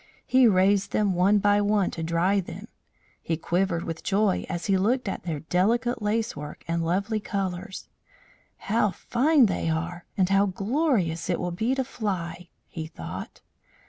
He 0.25 0.47
raised 0.47 0.93
them 0.93 1.13
one 1.13 1.37
by 1.37 1.61
one 1.61 1.91
to 1.91 2.01
dry 2.01 2.39
them. 2.39 2.67
He 3.21 3.37
quivered 3.37 3.83
with 3.83 4.01
joy 4.01 4.47
as 4.49 4.65
he 4.65 4.75
looked 4.75 5.07
at 5.07 5.25
their 5.25 5.41
delicate 5.41 6.01
lacework 6.01 6.63
and 6.67 6.83
lovely 6.83 7.19
colours. 7.19 7.87
"How 8.57 8.89
fine 8.89 9.45
they 9.45 9.69
are! 9.69 10.05
And 10.17 10.29
how 10.29 10.47
glorious 10.47 11.29
it 11.29 11.39
will 11.39 11.51
be 11.51 11.75
to 11.75 11.83
fly!" 11.83 12.49
he 12.67 12.87
thought. 12.87 13.41